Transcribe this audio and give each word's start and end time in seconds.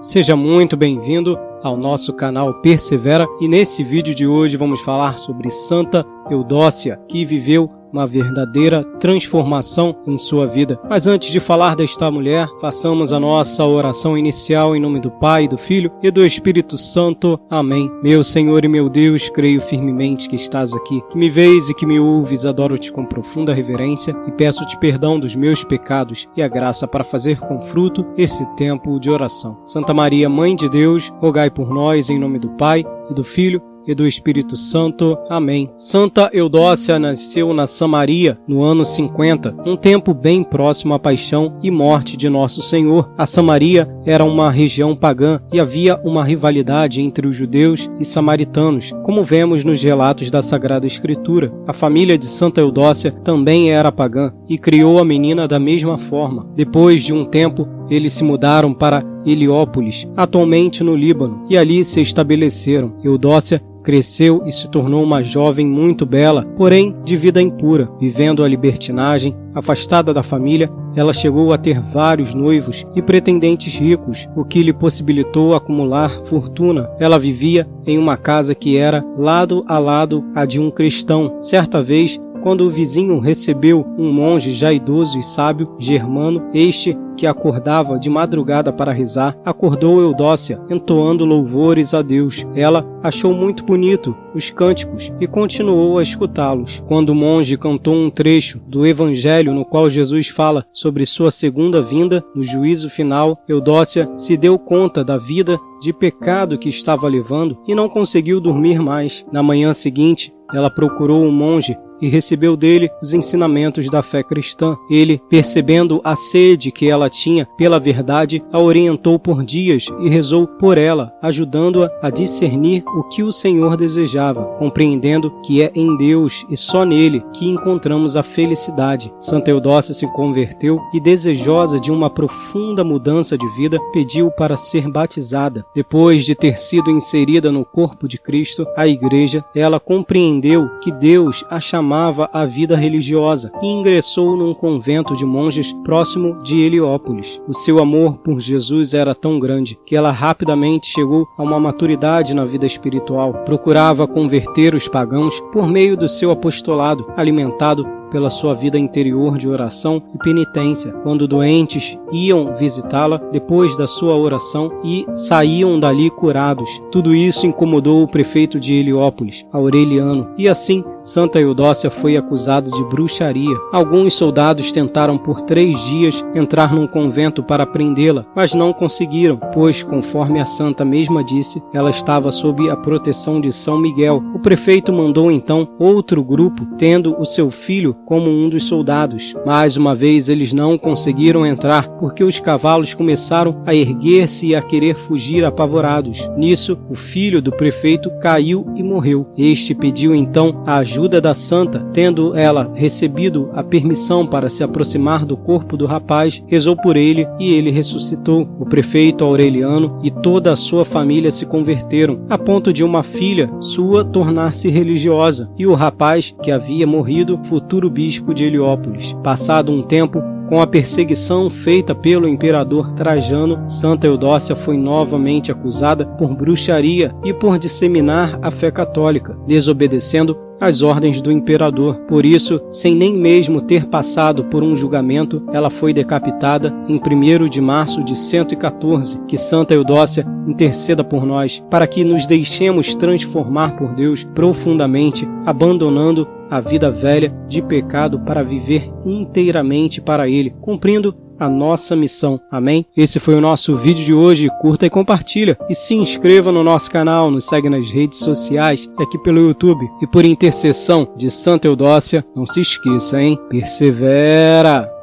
Seja 0.00 0.36
muito 0.36 0.76
bem-vindo 0.76 1.36
ao 1.60 1.76
nosso 1.76 2.12
canal 2.12 2.54
Persevera 2.60 3.26
e 3.40 3.48
nesse 3.48 3.82
vídeo 3.82 4.14
de 4.14 4.28
hoje 4.28 4.56
vamos 4.56 4.80
falar 4.80 5.18
sobre 5.18 5.50
Santa 5.50 6.06
Eudócia, 6.30 7.00
que 7.08 7.24
viveu 7.24 7.68
uma 7.92 8.06
verdadeira 8.06 8.84
transformação 9.00 9.96
em 10.06 10.16
sua 10.18 10.46
vida. 10.46 10.78
Mas 10.88 11.06
antes 11.06 11.30
de 11.30 11.40
falar 11.40 11.74
desta 11.76 12.10
mulher, 12.10 12.48
façamos 12.60 13.12
a 13.12 13.20
nossa 13.20 13.64
oração 13.64 14.16
inicial 14.16 14.74
em 14.74 14.80
nome 14.80 15.00
do 15.00 15.10
Pai, 15.10 15.48
do 15.48 15.58
Filho 15.58 15.90
e 16.02 16.10
do 16.10 16.24
Espírito 16.24 16.76
Santo. 16.76 17.38
Amém. 17.50 17.90
Meu 18.02 18.22
Senhor 18.22 18.64
e 18.64 18.68
meu 18.68 18.88
Deus, 18.88 19.28
creio 19.28 19.60
firmemente 19.60 20.28
que 20.28 20.36
estás 20.36 20.74
aqui, 20.74 21.02
que 21.10 21.18
me 21.18 21.28
vês 21.28 21.68
e 21.68 21.74
que 21.74 21.86
me 21.86 21.98
ouves, 21.98 22.46
adoro-te 22.46 22.92
com 22.92 23.04
profunda 23.04 23.54
reverência 23.54 24.14
e 24.26 24.32
peço-te 24.32 24.78
perdão 24.78 25.18
dos 25.18 25.34
meus 25.34 25.64
pecados 25.64 26.28
e 26.36 26.42
a 26.42 26.48
graça 26.48 26.86
para 26.86 27.04
fazer 27.04 27.38
com 27.40 27.60
fruto 27.60 28.06
esse 28.16 28.46
tempo 28.56 28.98
de 28.98 29.10
oração. 29.10 29.58
Santa 29.64 29.94
Maria, 29.94 30.28
Mãe 30.28 30.54
de 30.54 30.68
Deus, 30.68 31.12
rogai 31.20 31.50
por 31.50 31.70
nós 31.70 32.10
em 32.10 32.18
nome 32.18 32.38
do 32.38 32.50
Pai 32.50 32.84
e 33.10 33.14
do 33.14 33.24
Filho 33.24 33.62
e 33.88 33.94
do 33.94 34.06
Espírito 34.06 34.56
Santo. 34.56 35.16
Amém. 35.30 35.70
Santa 35.78 36.30
Eudócia 36.32 36.98
nasceu 36.98 37.54
na 37.54 37.66
Samaria 37.66 38.38
no 38.46 38.62
ano 38.62 38.84
50, 38.84 39.56
um 39.66 39.76
tempo 39.76 40.12
bem 40.12 40.44
próximo 40.44 40.92
à 40.92 40.98
paixão 40.98 41.58
e 41.62 41.70
morte 41.70 42.16
de 42.16 42.28
Nosso 42.28 42.60
Senhor. 42.60 43.10
A 43.16 43.24
Samaria 43.24 43.88
era 44.04 44.24
uma 44.24 44.50
região 44.50 44.94
pagã 44.94 45.40
e 45.52 45.58
havia 45.58 45.98
uma 46.04 46.24
rivalidade 46.24 47.00
entre 47.00 47.26
os 47.26 47.34
judeus 47.34 47.90
e 47.98 48.04
samaritanos, 48.04 48.92
como 49.02 49.24
vemos 49.24 49.64
nos 49.64 49.82
relatos 49.82 50.30
da 50.30 50.42
Sagrada 50.42 50.86
Escritura. 50.86 51.50
A 51.66 51.72
família 51.72 52.18
de 52.18 52.26
Santa 52.26 52.60
Eudócia 52.60 53.12
também 53.24 53.70
era 53.70 53.90
pagã 53.90 54.32
e 54.48 54.58
criou 54.58 54.98
a 54.98 55.04
menina 55.04 55.48
da 55.48 55.58
mesma 55.58 55.96
forma. 55.96 56.46
Depois 56.54 57.02
de 57.02 57.14
um 57.14 57.24
tempo, 57.24 57.66
eles 57.90 58.12
se 58.12 58.24
mudaram 58.24 58.72
para 58.74 59.04
Heliópolis, 59.24 60.08
atualmente 60.16 60.82
no 60.82 60.94
Líbano, 60.94 61.44
e 61.48 61.56
ali 61.56 61.84
se 61.84 62.00
estabeleceram. 62.00 62.94
Eudócia 63.02 63.62
cresceu 63.82 64.42
e 64.44 64.52
se 64.52 64.68
tornou 64.68 65.02
uma 65.02 65.22
jovem 65.22 65.66
muito 65.66 66.04
bela, 66.04 66.44
porém 66.56 66.94
de 67.04 67.16
vida 67.16 67.40
impura, 67.40 67.90
vivendo 67.98 68.44
a 68.44 68.48
libertinagem, 68.48 69.34
afastada 69.54 70.12
da 70.12 70.22
família, 70.22 70.70
ela 70.94 71.12
chegou 71.12 71.52
a 71.52 71.58
ter 71.58 71.80
vários 71.80 72.34
noivos 72.34 72.86
e 72.94 73.02
pretendentes 73.02 73.74
ricos, 73.78 74.28
o 74.36 74.44
que 74.44 74.62
lhe 74.62 74.72
possibilitou 74.72 75.54
acumular 75.54 76.10
fortuna. 76.24 76.88
Ela 76.98 77.18
vivia 77.18 77.68
em 77.86 77.98
uma 77.98 78.16
casa 78.16 78.54
que 78.54 78.76
era 78.76 79.04
lado 79.16 79.64
a 79.68 79.78
lado 79.78 80.24
a 80.34 80.44
de 80.44 80.60
um 80.60 80.70
cristão. 80.70 81.38
Certa 81.40 81.82
vez, 81.82 82.20
quando 82.42 82.62
o 82.62 82.70
vizinho 82.70 83.18
recebeu 83.18 83.86
um 83.98 84.12
monge 84.12 84.52
já 84.52 84.72
idoso 84.72 85.18
e 85.18 85.22
sábio, 85.22 85.74
germano, 85.78 86.48
este 86.54 86.96
que 87.18 87.26
acordava 87.26 87.98
de 87.98 88.08
madrugada 88.08 88.72
para 88.72 88.92
rezar, 88.92 89.36
acordou 89.44 90.00
Eudócia, 90.00 90.60
entoando 90.70 91.24
louvores 91.24 91.92
a 91.92 92.00
Deus. 92.00 92.46
Ela 92.54 92.86
achou 93.02 93.34
muito 93.34 93.64
bonito 93.64 94.16
os 94.32 94.50
cânticos 94.50 95.12
e 95.20 95.26
continuou 95.26 95.98
a 95.98 96.02
escutá-los. 96.02 96.82
Quando 96.86 97.08
o 97.08 97.14
monge 97.14 97.58
cantou 97.58 97.94
um 97.94 98.08
trecho 98.08 98.60
do 98.68 98.86
Evangelho 98.86 99.52
no 99.52 99.64
qual 99.64 99.88
Jesus 99.88 100.28
fala 100.28 100.64
sobre 100.72 101.04
sua 101.04 101.32
segunda 101.32 101.82
vinda 101.82 102.24
no 102.34 102.44
juízo 102.44 102.88
final, 102.88 103.36
Eudócia 103.48 104.08
se 104.16 104.36
deu 104.36 104.56
conta 104.56 105.04
da 105.04 105.18
vida 105.18 105.58
de 105.80 105.92
pecado 105.92 106.56
que 106.56 106.68
estava 106.68 107.08
levando 107.08 107.58
e 107.66 107.74
não 107.74 107.88
conseguiu 107.88 108.40
dormir 108.40 108.80
mais. 108.80 109.26
Na 109.32 109.42
manhã 109.42 109.72
seguinte, 109.72 110.32
ela 110.54 110.70
procurou 110.70 111.26
o 111.26 111.32
monge 111.32 111.76
e 112.00 112.08
recebeu 112.08 112.56
dele 112.56 112.90
os 113.02 113.14
ensinamentos 113.14 113.90
da 113.90 114.02
fé 114.02 114.22
cristã. 114.22 114.76
Ele, 114.88 115.20
percebendo 115.28 116.00
a 116.04 116.14
sede 116.14 116.70
que 116.70 116.88
ela 116.88 117.08
tinha 117.08 117.46
pela 117.56 117.80
verdade, 117.80 118.42
a 118.52 118.60
orientou 118.60 119.18
por 119.18 119.44
dias 119.44 119.86
e 120.00 120.08
rezou 120.08 120.46
por 120.46 120.78
ela, 120.78 121.12
ajudando-a 121.22 121.90
a 122.02 122.10
discernir 122.10 122.82
o 122.86 123.02
que 123.04 123.22
o 123.22 123.32
Senhor 123.32 123.76
desejava, 123.76 124.44
compreendendo 124.58 125.32
que 125.44 125.62
é 125.62 125.70
em 125.74 125.96
Deus 125.96 126.46
e 126.48 126.56
só 126.56 126.84
nele 126.84 127.22
que 127.34 127.48
encontramos 127.48 128.16
a 128.16 128.22
felicidade. 128.22 129.12
Santa 129.18 129.50
Eudócia 129.50 129.92
se 129.92 130.06
converteu 130.12 130.80
e, 130.94 131.00
desejosa 131.00 131.80
de 131.80 131.90
uma 131.90 132.10
profunda 132.10 132.84
mudança 132.84 133.36
de 133.36 133.46
vida, 133.56 133.78
pediu 133.92 134.30
para 134.30 134.56
ser 134.56 134.88
batizada. 134.88 135.64
Depois 135.74 136.24
de 136.24 136.34
ter 136.34 136.58
sido 136.58 136.90
inserida 136.90 137.50
no 137.50 137.64
corpo 137.64 138.06
de 138.06 138.18
Cristo, 138.18 138.66
a 138.76 138.86
Igreja, 138.86 139.44
ela 139.54 139.80
compreendeu 139.80 140.68
que 140.80 140.92
Deus 140.92 141.44
a 141.50 141.58
chamava 141.58 141.87
amava 141.88 142.28
a 142.34 142.44
vida 142.44 142.76
religiosa 142.76 143.50
e 143.62 143.66
ingressou 143.66 144.36
num 144.36 144.52
convento 144.52 145.16
de 145.16 145.24
monges 145.24 145.72
próximo 145.82 146.42
de 146.42 146.60
Heliópolis. 146.60 147.40
O 147.48 147.54
seu 147.54 147.78
amor 147.78 148.18
por 148.18 148.40
Jesus 148.40 148.92
era 148.92 149.14
tão 149.14 149.38
grande 149.38 149.78
que 149.86 149.96
ela 149.96 150.10
rapidamente 150.10 150.86
chegou 150.86 151.26
a 151.38 151.42
uma 151.42 151.58
maturidade 151.58 152.34
na 152.34 152.44
vida 152.44 152.66
espiritual. 152.66 153.32
Procurava 153.46 154.06
converter 154.06 154.74
os 154.74 154.86
pagãos 154.86 155.40
por 155.50 155.66
meio 155.66 155.96
do 155.96 156.06
seu 156.06 156.30
apostolado, 156.30 157.10
alimentado 157.16 157.97
pela 158.10 158.30
sua 158.30 158.54
vida 158.54 158.78
interior 158.78 159.38
de 159.38 159.48
oração 159.48 160.02
e 160.14 160.18
penitência, 160.18 160.92
quando 161.02 161.28
doentes 161.28 161.98
iam 162.12 162.54
visitá-la 162.54 163.18
depois 163.32 163.76
da 163.76 163.86
sua 163.86 164.16
oração 164.16 164.70
e 164.84 165.06
saíam 165.14 165.78
dali 165.78 166.10
curados. 166.10 166.70
Tudo 166.90 167.14
isso 167.14 167.46
incomodou 167.46 168.02
o 168.02 168.08
prefeito 168.08 168.58
de 168.58 168.74
Heliópolis, 168.74 169.46
Aureliano, 169.52 170.30
e 170.36 170.48
assim 170.48 170.84
Santa 171.02 171.40
Eudócia 171.40 171.90
foi 171.90 172.18
acusada 172.18 172.70
de 172.70 172.84
bruxaria. 172.84 173.56
Alguns 173.72 174.12
soldados 174.12 174.70
tentaram 174.72 175.16
por 175.16 175.40
três 175.40 175.78
dias 175.86 176.22
entrar 176.34 176.74
num 176.74 176.86
convento 176.86 177.42
para 177.42 177.64
prendê-la, 177.64 178.26
mas 178.36 178.52
não 178.52 178.74
conseguiram, 178.74 179.38
pois, 179.54 179.82
conforme 179.82 180.38
a 180.38 180.44
santa 180.44 180.84
mesma 180.84 181.24
disse, 181.24 181.62
ela 181.72 181.88
estava 181.88 182.30
sob 182.30 182.68
a 182.68 182.76
proteção 182.76 183.40
de 183.40 183.50
São 183.50 183.78
Miguel. 183.78 184.22
O 184.34 184.38
prefeito 184.38 184.92
mandou 184.92 185.30
então 185.30 185.68
outro 185.78 186.22
grupo, 186.22 186.66
tendo 186.76 187.18
o 187.18 187.24
seu 187.24 187.50
filho 187.50 187.96
como 188.06 188.30
um 188.30 188.48
dos 188.48 188.64
soldados. 188.64 189.34
Mais 189.44 189.76
uma 189.76 189.94
vez 189.94 190.28
eles 190.28 190.52
não 190.52 190.78
conseguiram 190.78 191.44
entrar 191.44 191.88
porque 191.98 192.24
os 192.24 192.40
cavalos 192.40 192.94
começaram 192.94 193.62
a 193.66 193.74
erguer-se 193.74 194.48
e 194.48 194.54
a 194.54 194.62
querer 194.62 194.94
fugir 194.94 195.44
apavorados. 195.44 196.28
Nisso, 196.36 196.78
o 196.88 196.94
filho 196.94 197.42
do 197.42 197.52
prefeito 197.52 198.10
caiu 198.20 198.66
e 198.76 198.82
morreu. 198.82 199.26
Este 199.36 199.74
pediu 199.74 200.14
então 200.14 200.62
a 200.66 200.78
ajuda 200.78 201.20
da 201.20 201.34
santa, 201.34 201.80
tendo 201.92 202.36
ela 202.36 202.70
recebido 202.74 203.50
a 203.54 203.62
permissão 203.62 204.26
para 204.26 204.48
se 204.48 204.64
aproximar 204.64 205.24
do 205.24 205.36
corpo 205.36 205.76
do 205.76 205.86
rapaz, 205.86 206.42
rezou 206.46 206.76
por 206.76 206.96
ele 206.96 207.26
e 207.38 207.52
ele 207.52 207.70
ressuscitou. 207.70 208.48
O 208.58 208.66
prefeito 208.66 209.24
Aureliano 209.24 209.98
e 210.02 210.10
toda 210.10 210.52
a 210.52 210.56
sua 210.56 210.84
família 210.84 211.30
se 211.30 211.44
converteram, 211.46 212.24
a 212.28 212.38
ponto 212.38 212.72
de 212.72 212.82
uma 212.82 213.02
filha 213.02 213.50
sua 213.60 214.04
tornar-se 214.04 214.68
religiosa 214.68 215.50
e 215.58 215.66
o 215.66 215.74
rapaz 215.74 216.34
que 216.42 216.50
havia 216.50 216.86
morrido, 216.86 217.38
futuro 217.44 217.87
bispo 217.90 218.34
de 218.34 218.44
Heliópolis. 218.44 219.12
Passado 219.22 219.72
um 219.72 219.82
tempo, 219.82 220.22
com 220.48 220.62
a 220.62 220.66
perseguição 220.66 221.50
feita 221.50 221.94
pelo 221.94 222.26
imperador 222.26 222.94
Trajano, 222.94 223.68
Santa 223.68 224.06
Eudócia 224.06 224.56
foi 224.56 224.78
novamente 224.78 225.52
acusada 225.52 226.06
por 226.06 226.34
bruxaria 226.34 227.14
e 227.22 227.34
por 227.34 227.58
disseminar 227.58 228.38
a 228.40 228.50
fé 228.50 228.70
católica, 228.70 229.38
desobedecendo 229.46 230.48
as 230.60 230.82
ordens 230.82 231.20
do 231.20 231.30
imperador. 231.30 231.96
Por 232.08 232.24
isso, 232.24 232.60
sem 232.70 232.94
nem 232.94 233.16
mesmo 233.16 233.60
ter 233.60 233.86
passado 233.86 234.44
por 234.44 234.62
um 234.62 234.74
julgamento, 234.74 235.44
ela 235.52 235.70
foi 235.70 235.92
decapitada 235.92 236.74
em 236.88 236.98
1 236.98 237.48
de 237.48 237.60
março 237.60 238.02
de 238.02 238.16
114. 238.16 239.20
Que 239.28 239.36
Santa 239.36 239.74
Eudócia 239.74 240.26
interceda 240.46 241.04
por 241.04 241.24
nós, 241.24 241.62
para 241.70 241.86
que 241.86 242.02
nos 242.02 242.26
deixemos 242.26 242.94
transformar 242.94 243.76
por 243.76 243.94
Deus 243.94 244.24
profundamente, 244.34 245.28
abandonando 245.44 246.26
a 246.50 246.60
vida 246.60 246.90
velha 246.90 247.32
de 247.46 247.60
pecado 247.60 248.20
para 248.20 248.42
viver 248.42 248.90
inteiramente 249.04 250.00
para 250.00 250.28
Ele, 250.28 250.37
cumprindo 250.60 251.14
a 251.38 251.48
nossa 251.48 251.94
missão. 251.94 252.40
Amém? 252.50 252.84
Esse 252.96 253.20
foi 253.20 253.34
o 253.34 253.40
nosso 253.40 253.76
vídeo 253.76 254.04
de 254.04 254.12
hoje. 254.12 254.48
Curta 254.60 254.86
e 254.86 254.90
compartilha. 254.90 255.56
E 255.68 255.74
se 255.74 255.94
inscreva 255.94 256.50
no 256.50 256.64
nosso 256.64 256.90
canal, 256.90 257.30
nos 257.30 257.46
segue 257.46 257.68
nas 257.68 257.88
redes 257.90 258.18
sociais, 258.18 258.90
aqui 258.98 259.18
pelo 259.18 259.40
YouTube. 259.40 259.88
E 260.02 260.06
por 260.06 260.24
intercessão 260.24 261.12
de 261.16 261.30
Santa 261.30 261.68
Eudócia, 261.68 262.24
não 262.34 262.44
se 262.44 262.60
esqueça, 262.60 263.20
hein? 263.22 263.38
Persevera! 263.48 264.97